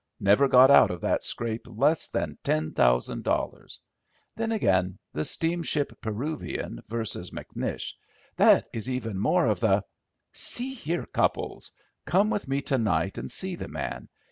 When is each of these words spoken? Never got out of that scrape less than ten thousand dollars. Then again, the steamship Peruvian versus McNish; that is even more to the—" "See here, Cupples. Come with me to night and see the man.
Never 0.19 0.47
got 0.47 0.71
out 0.71 0.89
of 0.89 1.01
that 1.01 1.23
scrape 1.23 1.67
less 1.69 2.07
than 2.09 2.39
ten 2.43 2.71
thousand 2.73 3.23
dollars. 3.23 3.79
Then 4.35 4.51
again, 4.51 4.97
the 5.13 5.23
steamship 5.23 5.93
Peruvian 6.01 6.81
versus 6.87 7.29
McNish; 7.29 7.91
that 8.35 8.67
is 8.73 8.89
even 8.89 9.19
more 9.19 9.45
to 9.45 9.53
the—" 9.61 9.83
"See 10.33 10.73
here, 10.73 11.05
Cupples. 11.05 11.71
Come 12.05 12.31
with 12.31 12.47
me 12.47 12.63
to 12.63 12.79
night 12.79 13.19
and 13.19 13.29
see 13.29 13.53
the 13.55 13.67
man. 13.67 14.09